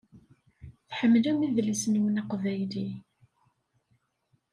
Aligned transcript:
Tḥemmlem 0.89 1.39
idles-nwen 1.47 2.19
aqbayli. 2.21 2.87